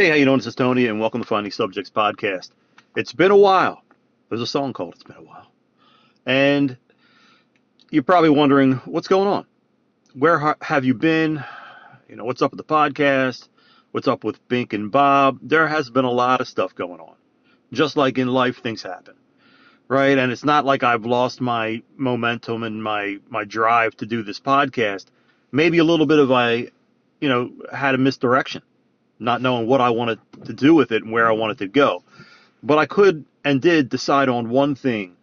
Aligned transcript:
Hey, 0.00 0.08
how 0.08 0.14
you 0.14 0.24
doing? 0.24 0.38
This 0.38 0.46
is 0.46 0.54
Tony, 0.54 0.86
and 0.86 0.98
welcome 0.98 1.20
to 1.20 1.26
Finding 1.26 1.52
Subjects 1.52 1.90
podcast. 1.90 2.52
It's 2.96 3.12
been 3.12 3.30
a 3.30 3.36
while. 3.36 3.82
There's 4.30 4.40
a 4.40 4.46
song 4.46 4.72
called 4.72 4.94
"It's 4.94 5.02
Been 5.02 5.18
a 5.18 5.22
While," 5.22 5.52
and 6.24 6.78
you're 7.90 8.02
probably 8.02 8.30
wondering 8.30 8.76
what's 8.86 9.08
going 9.08 9.28
on. 9.28 9.44
Where 10.14 10.38
ha- 10.38 10.56
have 10.62 10.86
you 10.86 10.94
been? 10.94 11.44
You 12.08 12.16
know, 12.16 12.24
what's 12.24 12.40
up 12.40 12.50
with 12.50 12.56
the 12.56 12.64
podcast? 12.64 13.46
What's 13.90 14.08
up 14.08 14.24
with 14.24 14.48
Bink 14.48 14.72
and 14.72 14.90
Bob? 14.90 15.38
There 15.42 15.68
has 15.68 15.90
been 15.90 16.06
a 16.06 16.10
lot 16.10 16.40
of 16.40 16.48
stuff 16.48 16.74
going 16.74 17.00
on. 17.00 17.16
Just 17.70 17.98
like 17.98 18.16
in 18.16 18.28
life, 18.28 18.62
things 18.62 18.82
happen, 18.82 19.16
right? 19.86 20.16
And 20.16 20.32
it's 20.32 20.46
not 20.46 20.64
like 20.64 20.82
I've 20.82 21.04
lost 21.04 21.42
my 21.42 21.82
momentum 21.98 22.62
and 22.62 22.82
my 22.82 23.18
my 23.28 23.44
drive 23.44 23.98
to 23.98 24.06
do 24.06 24.22
this 24.22 24.40
podcast. 24.40 25.04
Maybe 25.52 25.76
a 25.76 25.84
little 25.84 26.06
bit 26.06 26.20
of 26.20 26.32
I, 26.32 26.70
you 27.20 27.28
know, 27.28 27.52
had 27.70 27.94
a 27.94 27.98
misdirection 27.98 28.62
not 29.20 29.42
knowing 29.42 29.66
what 29.66 29.80
I 29.80 29.90
wanted 29.90 30.18
to 30.46 30.52
do 30.52 30.74
with 30.74 30.90
it 30.90 31.04
and 31.04 31.12
where 31.12 31.28
I 31.28 31.32
wanted 31.32 31.58
to 31.58 31.68
go. 31.68 32.02
But 32.62 32.78
I 32.78 32.86
could 32.86 33.26
and 33.44 33.60
did 33.60 33.88
decide 33.88 34.28
on 34.28 34.48
one 34.48 34.74
thing. 34.74 35.16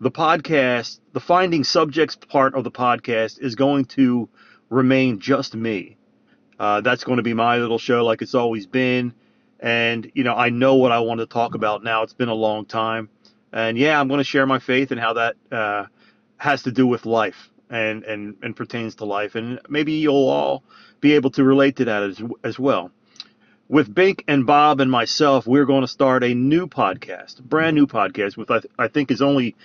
The 0.00 0.10
podcast, 0.10 1.00
the 1.12 1.20
finding 1.20 1.64
subjects 1.64 2.16
part 2.16 2.54
of 2.54 2.64
the 2.64 2.70
podcast 2.70 3.40
is 3.40 3.54
going 3.54 3.86
to 3.86 4.28
remain 4.68 5.20
just 5.20 5.54
me. 5.54 5.96
Uh, 6.58 6.80
that's 6.80 7.04
going 7.04 7.16
to 7.16 7.22
be 7.22 7.34
my 7.34 7.58
little 7.58 7.78
show 7.78 8.04
like 8.04 8.20
it's 8.20 8.34
always 8.34 8.66
been. 8.66 9.14
And, 9.60 10.10
you 10.14 10.22
know, 10.22 10.34
I 10.34 10.50
know 10.50 10.74
what 10.74 10.92
I 10.92 10.98
want 10.98 11.20
to 11.20 11.26
talk 11.26 11.54
about 11.54 11.82
now. 11.82 12.02
It's 12.02 12.12
been 12.12 12.28
a 12.28 12.34
long 12.34 12.66
time. 12.66 13.08
And 13.52 13.78
yeah, 13.78 13.98
I'm 13.98 14.08
going 14.08 14.18
to 14.18 14.24
share 14.24 14.46
my 14.46 14.58
faith 14.58 14.90
and 14.90 15.00
how 15.00 15.14
that 15.14 15.36
uh, 15.50 15.86
has 16.36 16.64
to 16.64 16.72
do 16.72 16.86
with 16.86 17.06
life 17.06 17.50
and, 17.70 18.04
and, 18.04 18.36
and 18.42 18.54
pertains 18.54 18.96
to 18.96 19.06
life. 19.06 19.34
And 19.34 19.60
maybe 19.68 19.92
you'll 19.92 20.28
all 20.28 20.62
be 21.00 21.12
able 21.12 21.30
to 21.30 21.44
relate 21.44 21.76
to 21.76 21.86
that 21.86 22.02
as, 22.02 22.22
as 22.44 22.58
well 22.58 22.90
with 23.68 23.92
Bink 23.92 24.24
and 24.28 24.46
Bob 24.46 24.80
and 24.80 24.90
myself, 24.90 25.46
we're 25.46 25.64
going 25.64 25.80
to 25.80 25.88
start 25.88 26.22
a 26.22 26.34
new 26.34 26.66
podcast, 26.66 27.42
brand 27.42 27.74
new 27.74 27.86
podcast, 27.86 28.36
with 28.36 28.50
I, 28.50 28.60
th- 28.60 28.72
I 28.78 28.88
think 28.88 29.10
is 29.10 29.22
only, 29.22 29.56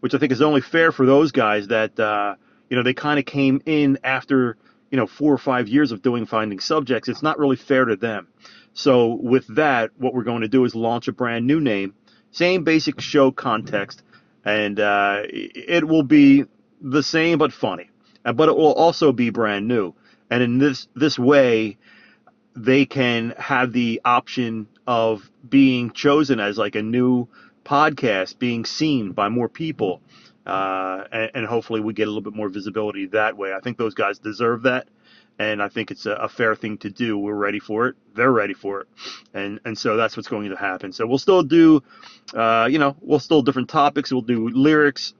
which 0.00 0.14
I 0.14 0.18
think 0.18 0.32
is 0.32 0.42
only 0.42 0.60
fair 0.60 0.92
for 0.92 1.06
those 1.06 1.32
guys 1.32 1.68
that 1.68 1.98
uh, 1.98 2.36
you 2.70 2.76
know 2.76 2.82
they 2.82 2.94
kind 2.94 3.18
of 3.18 3.26
came 3.26 3.60
in 3.66 3.98
after 4.04 4.56
you 4.90 4.96
know 4.96 5.06
four 5.06 5.32
or 5.32 5.38
five 5.38 5.68
years 5.68 5.92
of 5.92 6.02
doing 6.02 6.26
finding 6.26 6.60
subjects. 6.60 7.08
It's 7.08 7.22
not 7.22 7.38
really 7.38 7.56
fair 7.56 7.84
to 7.84 7.96
them. 7.96 8.28
So 8.74 9.14
with 9.14 9.46
that, 9.56 9.90
what 9.96 10.14
we're 10.14 10.22
going 10.22 10.42
to 10.42 10.48
do 10.48 10.64
is 10.64 10.74
launch 10.74 11.08
a 11.08 11.12
brand 11.12 11.46
new 11.46 11.60
name, 11.60 11.94
same 12.30 12.62
basic 12.62 13.00
show 13.00 13.32
context, 13.32 14.02
and 14.44 14.78
uh, 14.78 15.22
it 15.24 15.86
will 15.86 16.04
be 16.04 16.44
the 16.80 17.02
same 17.02 17.38
but 17.38 17.52
funny, 17.52 17.90
but 18.22 18.48
it 18.48 18.56
will 18.56 18.74
also 18.74 19.10
be 19.10 19.30
brand 19.30 19.66
new. 19.66 19.94
And 20.30 20.42
in 20.42 20.58
this 20.58 20.86
this 20.94 21.18
way 21.18 21.78
they 22.64 22.86
can 22.86 23.34
have 23.38 23.72
the 23.72 24.00
option 24.04 24.66
of 24.86 25.30
being 25.48 25.92
chosen 25.92 26.40
as 26.40 26.58
like 26.58 26.74
a 26.74 26.82
new 26.82 27.28
podcast, 27.64 28.38
being 28.38 28.64
seen 28.64 29.12
by 29.12 29.28
more 29.28 29.48
people. 29.48 30.00
Uh, 30.46 31.04
and, 31.12 31.30
and, 31.34 31.46
hopefully 31.46 31.78
we 31.78 31.92
get 31.92 32.04
a 32.04 32.10
little 32.10 32.22
bit 32.22 32.34
more 32.34 32.48
visibility 32.48 33.04
that 33.06 33.36
way. 33.36 33.52
I 33.52 33.60
think 33.60 33.76
those 33.76 33.92
guys 33.92 34.18
deserve 34.18 34.62
that. 34.62 34.88
And 35.38 35.62
I 35.62 35.68
think 35.68 35.90
it's 35.90 36.06
a, 36.06 36.12
a, 36.12 36.28
fair 36.28 36.56
thing 36.56 36.78
to 36.78 36.90
do. 36.90 37.18
We're 37.18 37.34
ready 37.34 37.60
for 37.60 37.86
it. 37.88 37.96
They're 38.14 38.32
ready 38.32 38.54
for 38.54 38.80
it. 38.80 38.88
And, 39.34 39.60
and 39.66 39.78
so 39.78 39.98
that's 39.98 40.16
what's 40.16 40.28
going 40.28 40.48
to 40.48 40.56
happen. 40.56 40.92
So 40.92 41.06
we'll 41.06 41.18
still 41.18 41.42
do, 41.42 41.82
uh, 42.32 42.66
you 42.70 42.78
know, 42.78 42.96
we'll 43.02 43.20
still 43.20 43.42
different 43.42 43.68
topics. 43.68 44.10
We'll 44.10 44.22
do 44.22 44.48
lyrics. 44.48 45.12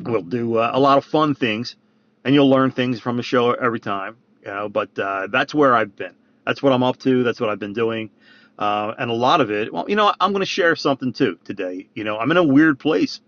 We'll 0.00 0.22
do 0.22 0.56
uh, 0.56 0.70
a 0.72 0.80
lot 0.80 0.96
of 0.96 1.04
fun 1.04 1.34
things 1.34 1.76
and 2.24 2.34
you'll 2.34 2.50
learn 2.50 2.70
things 2.70 2.98
from 2.98 3.18
the 3.18 3.22
show 3.22 3.52
every 3.52 3.78
time, 3.78 4.16
you 4.40 4.48
know, 4.48 4.68
but, 4.70 4.98
uh, 4.98 5.28
that's 5.30 5.54
where 5.54 5.74
I've 5.74 5.94
been. 5.94 6.14
That's 6.46 6.62
what 6.62 6.72
I'm 6.72 6.82
up 6.82 6.98
to. 7.00 7.24
That's 7.24 7.40
what 7.40 7.50
I've 7.50 7.58
been 7.58 7.72
doing. 7.72 8.10
Uh, 8.58 8.94
and 8.98 9.10
a 9.10 9.14
lot 9.14 9.40
of 9.40 9.50
it, 9.50 9.72
well, 9.72 9.84
you 9.88 9.96
know, 9.96 10.14
I'm 10.18 10.32
going 10.32 10.40
to 10.40 10.46
share 10.46 10.76
something 10.76 11.12
too 11.12 11.38
today. 11.44 11.88
You 11.94 12.04
know, 12.04 12.18
I'm 12.18 12.30
in 12.30 12.38
a 12.38 12.44
weird 12.44 12.78
place, 12.78 13.20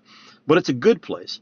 but 0.47 0.56
it's 0.56 0.70
a 0.70 0.75
good 0.75 1.03
place. 1.03 1.41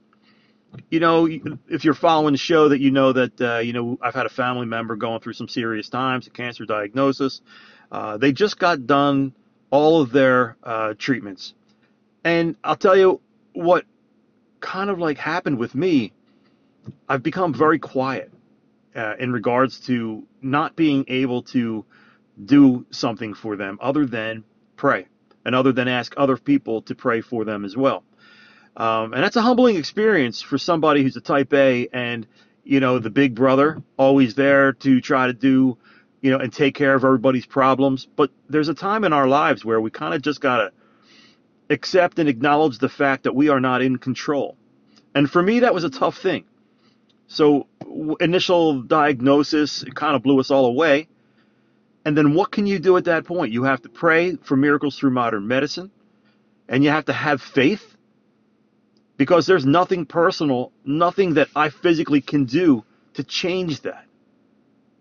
You 0.90 0.98
know, 1.00 1.28
if 1.68 1.84
you're 1.84 1.94
following 1.94 2.32
the 2.32 2.38
show, 2.38 2.70
that 2.70 2.80
you 2.80 2.90
know 2.90 3.12
that 3.12 3.40
uh, 3.40 3.58
you 3.58 3.72
know 3.72 3.98
I've 4.02 4.14
had 4.14 4.26
a 4.26 4.30
family 4.30 4.66
member 4.66 4.96
going 4.96 5.20
through 5.20 5.34
some 5.34 5.48
serious 5.48 5.88
times, 5.88 6.26
a 6.26 6.30
cancer 6.30 6.66
diagnosis. 6.66 7.40
Uh, 7.90 8.16
they 8.16 8.32
just 8.32 8.58
got 8.58 8.86
done 8.86 9.32
all 9.70 10.02
of 10.02 10.10
their 10.10 10.56
uh, 10.64 10.94
treatments, 10.98 11.54
and 12.24 12.56
I'll 12.64 12.76
tell 12.76 12.96
you 12.96 13.20
what 13.52 13.84
kind 14.60 14.90
of 14.90 14.98
like 14.98 15.18
happened 15.18 15.58
with 15.58 15.74
me. 15.74 16.12
I've 17.08 17.22
become 17.22 17.54
very 17.54 17.78
quiet 17.78 18.30
uh, 18.96 19.14
in 19.18 19.30
regards 19.32 19.80
to 19.80 20.26
not 20.40 20.74
being 20.74 21.04
able 21.08 21.42
to 21.42 21.84
do 22.44 22.86
something 22.90 23.34
for 23.34 23.56
them 23.56 23.78
other 23.80 24.06
than 24.06 24.44
pray 24.76 25.06
and 25.44 25.54
other 25.54 25.72
than 25.72 25.88
ask 25.88 26.14
other 26.16 26.36
people 26.36 26.82
to 26.82 26.94
pray 26.94 27.20
for 27.20 27.44
them 27.44 27.64
as 27.64 27.76
well. 27.76 28.02
Um, 28.76 29.14
and 29.14 29.22
that's 29.22 29.36
a 29.36 29.42
humbling 29.42 29.76
experience 29.76 30.42
for 30.42 30.58
somebody 30.58 31.02
who's 31.02 31.16
a 31.16 31.20
type 31.20 31.52
A 31.54 31.88
and, 31.92 32.26
you 32.64 32.80
know, 32.80 32.98
the 32.98 33.10
big 33.10 33.34
brother 33.34 33.82
always 33.96 34.34
there 34.34 34.72
to 34.72 35.00
try 35.00 35.26
to 35.28 35.32
do, 35.32 35.78
you 36.20 36.30
know, 36.30 36.38
and 36.38 36.52
take 36.52 36.74
care 36.74 36.94
of 36.94 37.04
everybody's 37.04 37.46
problems. 37.46 38.06
But 38.16 38.30
there's 38.50 38.68
a 38.68 38.74
time 38.74 39.04
in 39.04 39.12
our 39.12 39.28
lives 39.28 39.64
where 39.64 39.80
we 39.80 39.90
kind 39.90 40.14
of 40.14 40.20
just 40.20 40.40
got 40.40 40.58
to 40.58 40.72
accept 41.70 42.18
and 42.18 42.28
acknowledge 42.28 42.78
the 42.78 42.88
fact 42.88 43.24
that 43.24 43.34
we 43.34 43.48
are 43.48 43.60
not 43.60 43.80
in 43.82 43.96
control. 43.96 44.56
And 45.14 45.30
for 45.30 45.42
me, 45.42 45.60
that 45.60 45.72
was 45.72 45.84
a 45.84 45.90
tough 45.90 46.18
thing. 46.18 46.44
So 47.28 47.66
initial 48.20 48.82
diagnosis 48.82 49.84
kind 49.94 50.16
of 50.16 50.22
blew 50.22 50.40
us 50.40 50.50
all 50.50 50.66
away. 50.66 51.08
And 52.04 52.16
then 52.16 52.34
what 52.34 52.52
can 52.52 52.66
you 52.66 52.78
do 52.78 52.96
at 52.96 53.04
that 53.06 53.24
point? 53.24 53.52
You 53.52 53.64
have 53.64 53.82
to 53.82 53.88
pray 53.88 54.36
for 54.36 54.56
miracles 54.56 54.98
through 54.98 55.10
modern 55.10 55.48
medicine, 55.48 55.90
and 56.68 56.84
you 56.84 56.90
have 56.90 57.06
to 57.06 57.12
have 57.12 57.42
faith 57.42 57.96
because 59.16 59.46
there's 59.46 59.66
nothing 59.66 60.06
personal, 60.06 60.72
nothing 60.84 61.34
that 61.34 61.48
I 61.56 61.70
physically 61.70 62.20
can 62.20 62.44
do 62.44 62.84
to 63.14 63.24
change 63.24 63.80
that. 63.82 64.04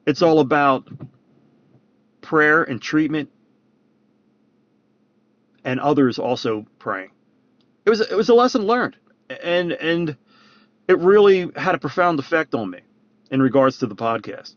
It's 0.07 0.21
all 0.21 0.39
about 0.39 0.87
prayer 2.21 2.63
and 2.63 2.81
treatment 2.81 3.29
and 5.63 5.79
others 5.79 6.19
also 6.19 6.65
praying. 6.79 7.11
It 7.85 7.89
was 7.89 8.01
it 8.01 8.15
was 8.15 8.29
a 8.29 8.33
lesson 8.35 8.63
learned. 8.63 8.95
And 9.43 9.73
and 9.73 10.17
it 10.87 10.99
really 10.99 11.51
had 11.55 11.75
a 11.75 11.79
profound 11.79 12.19
effect 12.19 12.53
on 12.53 12.69
me 12.69 12.79
in 13.31 13.41
regards 13.41 13.79
to 13.79 13.87
the 13.87 13.95
podcast. 13.95 14.55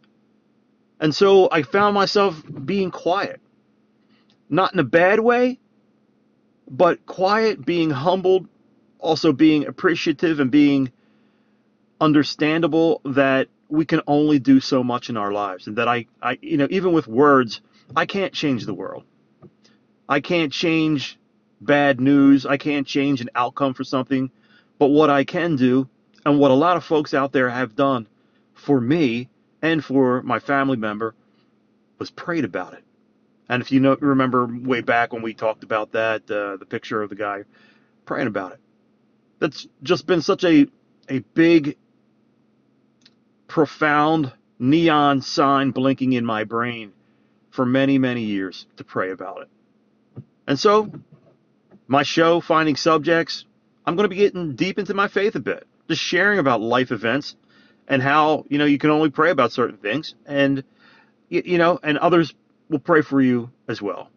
And 1.00 1.14
so 1.14 1.48
I 1.50 1.62
found 1.62 1.94
myself 1.94 2.42
being 2.64 2.90
quiet. 2.90 3.40
Not 4.50 4.72
in 4.72 4.78
a 4.78 4.84
bad 4.84 5.20
way, 5.20 5.58
but 6.70 7.04
quiet, 7.06 7.64
being 7.64 7.90
humbled, 7.90 8.48
also 8.98 9.32
being 9.32 9.66
appreciative 9.66 10.40
and 10.40 10.50
being 10.50 10.90
understandable 12.00 13.00
that 13.04 13.48
we 13.68 13.84
can 13.84 14.00
only 14.06 14.38
do 14.38 14.60
so 14.60 14.82
much 14.82 15.10
in 15.10 15.16
our 15.16 15.32
lives 15.32 15.66
and 15.66 15.76
that 15.76 15.88
I, 15.88 16.06
I 16.22 16.38
you 16.40 16.56
know 16.56 16.68
even 16.70 16.92
with 16.92 17.06
words 17.06 17.60
i 17.96 18.06
can't 18.06 18.32
change 18.32 18.64
the 18.64 18.72
world 18.72 19.04
i 20.08 20.20
can't 20.20 20.52
change 20.52 21.18
bad 21.60 22.00
news 22.00 22.46
i 22.46 22.56
can't 22.56 22.86
change 22.86 23.20
an 23.20 23.28
outcome 23.34 23.74
for 23.74 23.84
something 23.84 24.30
but 24.78 24.88
what 24.88 25.10
i 25.10 25.24
can 25.24 25.56
do 25.56 25.88
and 26.28 26.38
what 26.38 26.50
a 26.50 26.54
lot 26.54 26.76
of 26.76 26.84
folks 26.84 27.14
out 27.14 27.32
there 27.32 27.48
have 27.48 27.74
done 27.74 28.06
for 28.52 28.78
me 28.78 29.30
and 29.62 29.82
for 29.82 30.22
my 30.22 30.38
family 30.38 30.76
member 30.76 31.14
was 31.98 32.10
prayed 32.10 32.44
about 32.44 32.74
it. 32.74 32.84
And 33.48 33.62
if 33.62 33.72
you 33.72 33.80
know, 33.80 33.96
remember 33.98 34.46
way 34.46 34.82
back 34.82 35.14
when 35.14 35.22
we 35.22 35.32
talked 35.32 35.64
about 35.64 35.92
that, 35.92 36.30
uh, 36.30 36.58
the 36.58 36.66
picture 36.66 37.02
of 37.02 37.08
the 37.08 37.16
guy 37.16 37.44
praying 38.04 38.26
about 38.26 38.52
it. 38.52 38.60
That's 39.38 39.66
just 39.82 40.06
been 40.06 40.20
such 40.20 40.44
a 40.44 40.66
a 41.08 41.20
big, 41.32 41.78
profound 43.46 44.30
neon 44.58 45.22
sign 45.22 45.70
blinking 45.70 46.12
in 46.12 46.26
my 46.26 46.44
brain 46.44 46.92
for 47.50 47.64
many, 47.64 47.96
many 47.96 48.24
years 48.24 48.66
to 48.76 48.84
pray 48.84 49.12
about 49.12 49.40
it. 49.40 49.48
And 50.46 50.58
so, 50.58 50.92
my 51.86 52.02
show, 52.02 52.42
Finding 52.42 52.76
Subjects, 52.76 53.46
I'm 53.86 53.96
going 53.96 54.04
to 54.04 54.10
be 54.10 54.16
getting 54.16 54.56
deep 54.56 54.78
into 54.78 54.92
my 54.92 55.08
faith 55.08 55.34
a 55.34 55.40
bit 55.40 55.66
just 55.88 56.02
sharing 56.02 56.38
about 56.38 56.60
life 56.60 56.92
events 56.92 57.36
and 57.88 58.02
how 58.02 58.44
you 58.48 58.58
know 58.58 58.64
you 58.64 58.78
can 58.78 58.90
only 58.90 59.10
pray 59.10 59.30
about 59.30 59.52
certain 59.52 59.78
things 59.78 60.14
and 60.26 60.62
you, 61.28 61.42
you 61.44 61.58
know 61.58 61.78
and 61.82 61.98
others 61.98 62.34
will 62.68 62.78
pray 62.78 63.02
for 63.02 63.20
you 63.20 63.50
as 63.68 63.80
well. 63.80 64.10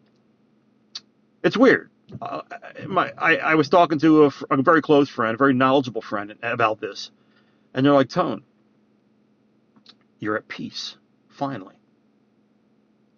It's 1.42 1.56
weird. 1.56 1.90
Uh, 2.20 2.42
my 2.86 3.12
I, 3.16 3.36
I 3.36 3.54
was 3.54 3.68
talking 3.68 3.98
to 4.00 4.26
a, 4.26 4.32
a 4.50 4.62
very 4.62 4.82
close 4.82 5.08
friend 5.08 5.34
a 5.34 5.38
very 5.38 5.54
knowledgeable 5.54 6.02
friend 6.02 6.34
about 6.42 6.80
this 6.80 7.10
and 7.74 7.84
they're 7.86 7.92
like 7.94 8.10
tone 8.10 8.42
you're 10.18 10.36
at 10.36 10.46
peace 10.48 10.96
finally. 11.30 11.74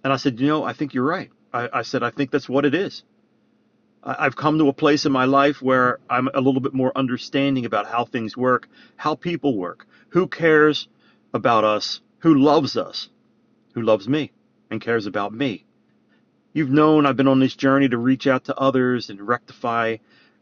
And 0.04 0.12
i 0.12 0.16
said 0.16 0.38
you 0.38 0.46
know 0.46 0.64
i 0.64 0.72
think 0.72 0.94
you're 0.94 1.04
right. 1.04 1.30
I, 1.52 1.68
I 1.72 1.82
said 1.82 2.02
i 2.04 2.10
think 2.10 2.30
that's 2.30 2.48
what 2.48 2.64
it 2.64 2.74
is 2.74 3.02
I've 4.06 4.36
come 4.36 4.58
to 4.58 4.68
a 4.68 4.72
place 4.74 5.06
in 5.06 5.12
my 5.12 5.24
life 5.24 5.62
where 5.62 5.98
I'm 6.10 6.28
a 6.34 6.40
little 6.40 6.60
bit 6.60 6.74
more 6.74 6.92
understanding 6.94 7.64
about 7.64 7.86
how 7.86 8.04
things 8.04 8.36
work, 8.36 8.68
how 8.96 9.14
people 9.14 9.56
work, 9.56 9.86
who 10.10 10.26
cares 10.28 10.88
about 11.32 11.64
us, 11.64 12.00
who 12.18 12.34
loves 12.34 12.76
us, 12.76 13.08
who 13.72 13.80
loves 13.80 14.06
me 14.06 14.30
and 14.70 14.80
cares 14.80 15.06
about 15.06 15.32
me. 15.32 15.64
you've 16.52 16.70
known 16.70 17.06
I've 17.06 17.16
been 17.16 17.28
on 17.28 17.40
this 17.40 17.56
journey 17.56 17.88
to 17.88 17.98
reach 17.98 18.26
out 18.26 18.44
to 18.44 18.56
others 18.56 19.10
and 19.10 19.20
rectify 19.20 19.96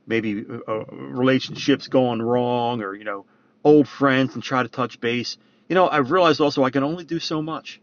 maybe 0.06 0.44
uh, 0.68 0.84
relationships 0.90 1.88
going 1.88 2.20
wrong 2.20 2.82
or, 2.82 2.94
you 2.94 3.04
know, 3.04 3.26
old 3.64 3.88
friends 3.88 4.34
and 4.34 4.42
try 4.42 4.62
to 4.62 4.68
touch 4.68 5.00
base. 5.00 5.38
You 5.68 5.76
know, 5.76 5.88
I've 5.88 6.10
realized 6.10 6.40
also 6.40 6.64
I 6.64 6.70
can 6.70 6.82
only 6.82 7.04
do 7.04 7.20
so 7.20 7.40
much. 7.40 7.80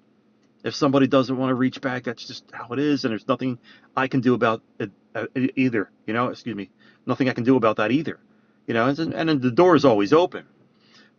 If 0.63 0.75
somebody 0.75 1.07
doesn't 1.07 1.35
want 1.37 1.51
to 1.51 1.55
reach 1.55 1.79
back, 1.79 2.03
that's 2.03 2.27
just 2.27 2.43
how 2.51 2.67
it 2.73 2.79
is, 2.79 3.05
and 3.05 3.11
there's 3.11 3.27
nothing 3.27 3.59
I 3.95 4.09
can 4.09 4.19
do 4.19 4.33
about 4.33 4.61
it 4.77 4.91
uh, 5.15 5.25
either. 5.55 5.89
You 6.05 6.13
know, 6.13 6.27
excuse 6.27 6.55
me, 6.55 6.69
nothing 7.05 7.29
I 7.29 7.33
can 7.33 7.43
do 7.43 7.55
about 7.55 7.77
that 7.77 7.91
either. 7.91 8.19
You 8.67 8.73
know, 8.73 8.87
and, 8.87 9.13
and 9.13 9.41
the 9.41 9.51
door 9.51 9.75
is 9.75 9.85
always 9.85 10.13
open. 10.13 10.45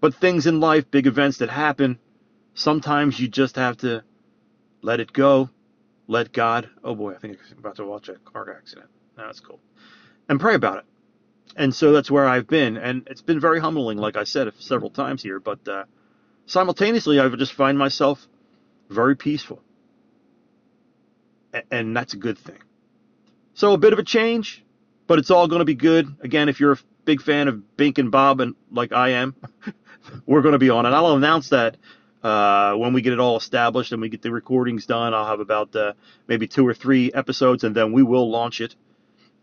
But 0.01 0.15
things 0.15 0.47
in 0.47 0.61
life, 0.61 0.91
big 0.91 1.07
events 1.07 1.39
that 1.39 1.51
happen, 1.51 1.99
sometimes 2.55 3.19
you 3.19 3.29
just 3.29 3.57
have 3.57 3.77
to 3.79 4.03
let 4.83 5.01
it 5.01 5.13
go, 5.13 5.51
let 6.07 6.33
God. 6.33 6.71
Oh 6.83 6.95
boy, 6.95 7.15
I 7.15 7.19
think 7.19 7.39
I'm 7.51 7.59
about 7.59 7.77
to 7.77 7.85
watch 7.85 8.09
a 8.09 8.15
car 8.15 8.55
accident. 8.57 8.89
No, 9.17 9.27
that's 9.27 9.41
cool. 9.41 9.61
And 10.29 10.41
pray 10.41 10.55
about 10.55 10.79
it. 10.79 10.85
And 11.57 11.75
so 11.75 11.93
that's 11.93 12.11
where 12.11 12.27
I've 12.27 12.47
been, 12.47 12.77
and 12.77 13.07
it's 13.11 13.23
been 13.23 13.41
very 13.41 13.61
humbling, 13.61 13.99
like 13.99 14.17
I 14.17 14.25
said 14.25 14.53
several 14.61 14.91
times 14.91 15.23
here. 15.23 15.41
But 15.41 15.67
uh, 15.67 15.85
simultaneously, 16.47 17.19
I 17.19 17.29
just 17.31 17.53
find 17.53 17.77
myself 17.77 18.27
very 18.89 19.17
peaceful. 19.17 19.61
And 21.71 21.97
that's 21.97 22.15
a 22.15 22.17
good 22.17 22.39
thing. 22.39 22.59
So 23.61 23.75
a 23.75 23.77
bit 23.77 23.93
of 23.93 23.99
a 23.99 24.03
change, 24.03 24.65
but 25.07 25.19
it's 25.19 25.31
all 25.31 25.47
going 25.47 25.59
to 25.59 25.67
be 25.67 25.75
good. 25.75 26.17
Again, 26.23 26.49
if 26.49 26.61
you're 26.61 26.73
a 26.73 26.79
big 27.05 27.21
fan 27.21 27.47
of 27.47 27.77
Bink 27.77 27.99
and 27.99 28.11
Bob, 28.11 28.41
and 28.41 28.55
like 28.73 28.91
I 28.91 29.11
am, 29.11 29.37
we're 30.27 30.41
going 30.41 30.55
to 30.55 30.59
be 30.59 30.71
on 30.71 30.87
it. 30.87 30.95
I'll 30.95 31.15
announce 31.15 31.51
that 31.51 31.77
uh, 32.23 32.73
when 32.77 32.95
we 32.95 33.03
get 33.03 33.13
it 33.13 33.21
all 33.21 33.37
established 33.37 33.93
and 33.93 34.01
we 34.01 34.09
get 34.09 34.23
the 34.23 34.31
recordings 34.31 34.87
done. 34.87 35.13
I'll 35.13 35.27
have 35.27 35.41
about 35.41 35.77
uh, 35.77 35.93
maybe 36.27 36.47
two 36.47 36.67
or 36.67 36.73
three 36.73 37.13
episodes, 37.13 37.63
and 37.63 37.77
then 37.77 37.93
we 37.93 38.03
will 38.03 38.31
launch 38.31 38.63
it. 38.63 38.75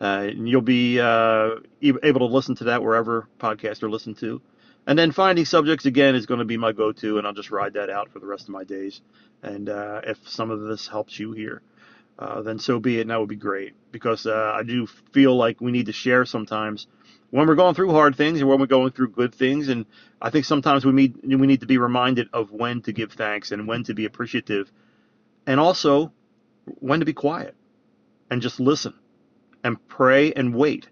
Uh, 0.01 0.25
and 0.31 0.49
you'll 0.49 0.61
be 0.61 0.99
uh, 0.99 1.51
able 1.83 2.21
to 2.21 2.25
listen 2.25 2.55
to 2.55 2.63
that 2.63 2.81
wherever 2.81 3.27
podcasts 3.39 3.83
are 3.83 3.89
listened 3.91 4.17
to. 4.17 4.41
And 4.87 4.97
then 4.97 5.11
finding 5.11 5.45
subjects 5.45 5.85
again 5.85 6.15
is 6.15 6.25
going 6.25 6.39
to 6.39 6.45
be 6.45 6.57
my 6.57 6.71
go-to, 6.71 7.19
and 7.19 7.27
I'll 7.27 7.33
just 7.33 7.51
ride 7.51 7.73
that 7.73 7.91
out 7.91 8.09
for 8.11 8.17
the 8.17 8.25
rest 8.25 8.45
of 8.45 8.49
my 8.49 8.63
days. 8.63 8.99
And 9.43 9.69
uh, 9.69 10.01
if 10.05 10.27
some 10.27 10.49
of 10.49 10.61
this 10.61 10.87
helps 10.87 11.19
you 11.19 11.33
here, 11.33 11.61
uh, 12.19 12.41
then 12.41 12.59
so 12.59 12.79
be 12.79 12.97
it. 12.97 13.01
And 13.01 13.09
that 13.09 13.19
would 13.19 13.29
be 13.29 13.35
great 13.35 13.73
because 13.91 14.25
uh, 14.25 14.53
I 14.55 14.63
do 14.63 14.87
feel 14.87 15.35
like 15.35 15.61
we 15.61 15.71
need 15.71 15.87
to 15.87 15.93
share 15.93 16.25
sometimes 16.25 16.87
when 17.29 17.47
we're 17.47 17.55
going 17.55 17.75
through 17.75 17.91
hard 17.91 18.15
things 18.15 18.39
and 18.39 18.49
when 18.49 18.59
we're 18.59 18.65
going 18.65 18.91
through 18.91 19.11
good 19.11 19.33
things. 19.35 19.69
And 19.69 19.85
I 20.21 20.29
think 20.29 20.45
sometimes 20.45 20.85
we 20.85 20.91
need 20.91 21.19
we 21.23 21.47
need 21.47 21.61
to 21.61 21.67
be 21.67 21.77
reminded 21.77 22.29
of 22.33 22.51
when 22.51 22.81
to 22.83 22.91
give 22.91 23.13
thanks 23.13 23.51
and 23.51 23.67
when 23.67 23.83
to 23.85 23.93
be 23.93 24.05
appreciative, 24.05 24.71
and 25.45 25.59
also 25.59 26.11
when 26.65 26.99
to 26.99 27.05
be 27.05 27.13
quiet 27.13 27.55
and 28.29 28.41
just 28.41 28.59
listen 28.59 28.93
and 29.63 29.87
pray 29.87 30.33
and 30.33 30.53
wait 30.53 30.89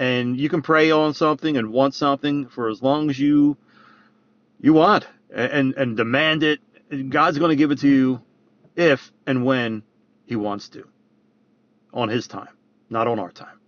and 0.00 0.40
you 0.40 0.48
can 0.48 0.62
pray 0.62 0.90
on 0.90 1.12
something 1.14 1.58
and 1.58 1.70
want 1.70 1.94
something 1.94 2.48
for 2.48 2.68
as 2.68 2.82
long 2.82 3.10
as 3.10 3.18
you 3.18 3.56
you 4.60 4.72
want 4.72 5.06
and 5.32 5.74
and 5.74 5.96
demand 5.96 6.42
it 6.42 6.60
God's 7.10 7.38
going 7.38 7.50
to 7.50 7.56
give 7.56 7.70
it 7.70 7.80
to 7.80 7.88
you 7.88 8.22
if 8.74 9.12
and 9.26 9.44
when 9.44 9.82
he 10.30 10.36
wants 10.36 10.70
to 10.70 10.88
on 11.92 12.08
his 12.08 12.26
time 12.26 12.56
not 12.90 13.06
on 13.06 13.18
our 13.18 13.30
time. 13.30 13.58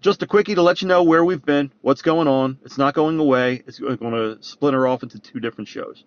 Just 0.00 0.22
a 0.22 0.26
quickie 0.26 0.54
to 0.54 0.62
let 0.62 0.80
you 0.80 0.88
know 0.88 1.02
where 1.02 1.24
we've 1.24 1.44
been 1.44 1.72
what's 1.80 2.02
going 2.02 2.28
on. 2.28 2.58
It's 2.64 2.78
not 2.78 2.94
going 2.94 3.18
away. 3.18 3.62
It's 3.66 3.78
going 3.78 3.98
to 3.98 4.38
splinter 4.40 4.86
off 4.86 5.02
into 5.02 5.18
two 5.18 5.40
different 5.40 5.68
shows. 5.68 6.04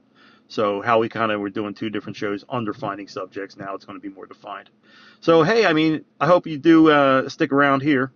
So 0.47 0.81
how 0.81 0.99
we 0.99 1.09
kind 1.09 1.31
of 1.31 1.39
were 1.39 1.49
doing 1.49 1.73
two 1.73 1.89
different 1.89 2.15
shows 2.15 2.45
under 2.47 2.73
finding 2.73 3.07
subjects 3.07 3.57
now 3.57 3.75
it's 3.75 3.85
going 3.85 3.99
to 3.99 4.07
be 4.07 4.13
more 4.13 4.25
defined. 4.25 4.69
So 5.19 5.43
hey 5.43 5.65
i 5.65 5.73
mean 5.73 6.05
i 6.19 6.27
hope 6.27 6.47
you 6.47 6.57
do 6.57 6.89
uh, 6.91 7.29
stick 7.29 7.51
around 7.51 7.81
here. 7.81 8.11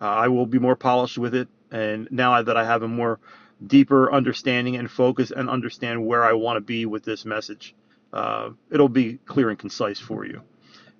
Uh, 0.00 0.04
I 0.04 0.28
will 0.28 0.46
be 0.46 0.60
more 0.60 0.76
polished 0.76 1.18
with 1.18 1.34
it, 1.34 1.48
and 1.72 2.06
now 2.12 2.40
that 2.40 2.56
I 2.56 2.64
have 2.64 2.82
a 2.82 2.88
more 2.88 3.18
deeper 3.66 4.12
understanding 4.12 4.76
and 4.76 4.88
focus 4.88 5.32
and 5.32 5.50
understand 5.50 6.06
where 6.06 6.24
I 6.24 6.34
want 6.34 6.56
to 6.56 6.60
be 6.60 6.86
with 6.86 7.04
this 7.04 7.24
message, 7.24 7.74
uh, 8.12 8.50
it'll 8.70 8.88
be 8.88 9.18
clear 9.24 9.50
and 9.50 9.58
concise 9.58 10.00
for 10.00 10.24
you. 10.24 10.42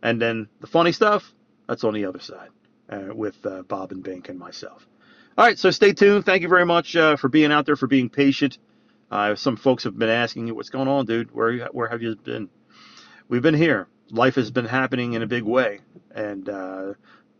And 0.02 0.20
then 0.20 0.49
the 0.60 0.66
funny 0.66 0.93
stuff, 0.93 1.32
that's 1.66 1.84
on 1.84 1.94
the 1.94 2.06
other 2.06 2.20
side 2.20 2.50
uh, 2.88 3.14
with 3.14 3.44
uh, 3.44 3.62
Bob 3.62 3.93
and 3.93 4.02
Bink 4.02 4.28
and 4.28 4.38
myself. 4.38 4.87
All 5.37 5.44
right, 5.44 5.58
so 5.58 5.70
stay 5.70 5.93
tuned. 5.93 6.25
Thank 6.25 6.43
you 6.43 6.49
very 6.49 6.66
much 6.66 6.96
uh, 6.96 7.16
for 7.16 7.28
being 7.28 7.52
out 7.52 7.66
there, 7.66 7.76
for 7.76 7.87
being 7.87 8.08
patient. 8.08 8.58
Uh, 9.10 9.34
some 9.34 9.56
folks 9.56 9.84
have 9.84 9.99
been 9.99 10.08
asking 10.08 10.46
you, 10.46 10.55
what's 10.55 10.70
going 10.70 10.88
on, 10.88 11.06
dude? 11.06 11.34
Where, 11.34 11.66
where 11.66 11.88
have 11.88 12.02
you 12.02 12.16
been? 12.16 12.49
We've 13.28 13.43
been 13.43 13.55
here. 13.55 13.88
Life 14.10 14.37
has 14.37 14.50
been 14.50 14.64
happening 14.64 15.12
in 15.12 15.22
a 15.22 15.26
big 15.26 15.43
way, 15.43 15.81
and 16.14 16.49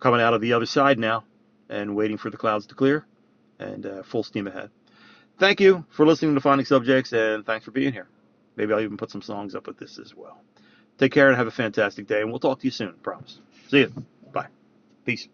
coming 0.00 0.20
out 0.20 0.34
of 0.34 0.40
the 0.40 0.52
other 0.52 0.66
side 0.66 0.98
now 0.98 1.24
and 1.68 1.96
waiting 1.96 2.16
for 2.16 2.30
the 2.30 2.36
clouds 2.36 2.66
to 2.66 2.74
clear 2.74 3.04
and 3.58 3.86
uh, 3.86 4.02
full 4.02 4.22
steam 4.22 4.46
ahead. 4.46 4.70
Thank 5.38 5.60
you 5.60 5.84
for 5.90 6.06
listening 6.06 6.34
to 6.34 6.40
Finding 6.40 6.66
Subjects 6.66 7.12
and 7.12 7.44
thanks 7.44 7.64
for 7.64 7.70
being 7.70 7.92
here. 7.92 8.08
Maybe 8.58 8.72
I'll 8.75 8.81
even 8.81 8.96
put 8.96 9.10
some 9.10 9.22
songs 9.22 9.55
up 9.55 9.69
with 9.69 9.78
this 9.78 9.99
as 9.99 10.16
well. 10.16 10.43
Take 10.99 11.12
care 11.12 11.28
and 11.28 11.37
have 11.37 11.46
a 11.46 11.52
fantastic 11.52 12.08
day, 12.08 12.20
and 12.20 12.31
we'll 12.31 12.40
talk 12.40 12.58
to 12.58 12.66
you 12.66 12.72
soon, 12.72 12.93
promise. 13.05 13.38
See 13.69 13.78
you. 13.78 13.93
Bye. 14.32 14.49
Peace. 15.06 15.28